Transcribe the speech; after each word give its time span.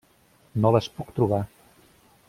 No 0.63 0.71
les 0.75 0.89
puc 0.95 1.13
trobar. 1.21 1.41